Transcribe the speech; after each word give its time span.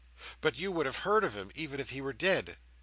But 0.41 0.57
you 0.57 0.71
would 0.71 0.87
have 0.87 0.97
heard 1.05 1.23
of 1.23 1.35
him, 1.35 1.51
even 1.53 1.79
if 1.79 1.91
he 1.91 2.01
were 2.01 2.11
dead! 2.11 2.57